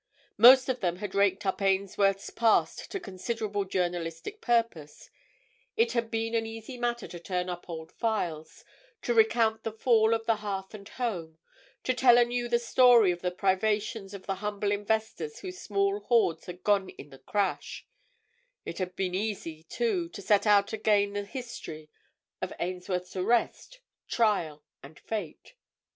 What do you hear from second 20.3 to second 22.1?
out again the history